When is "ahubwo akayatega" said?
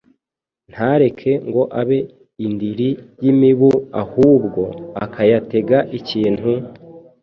4.01-5.77